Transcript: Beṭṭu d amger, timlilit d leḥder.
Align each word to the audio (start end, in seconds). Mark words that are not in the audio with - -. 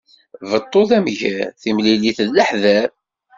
Beṭṭu 0.49 0.81
d 0.89 0.91
amger, 0.97 1.39
timlilit 1.61 2.17
d 2.27 2.29
leḥder. 2.37 2.89